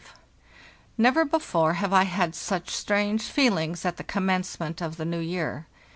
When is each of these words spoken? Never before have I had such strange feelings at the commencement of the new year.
Never 0.97 1.23
before 1.25 1.73
have 1.73 1.93
I 1.93 2.05
had 2.05 2.33
such 2.33 2.71
strange 2.71 3.21
feelings 3.25 3.85
at 3.85 3.97
the 3.97 4.03
commencement 4.03 4.81
of 4.81 4.97
the 4.97 5.05
new 5.05 5.19
year. 5.19 5.67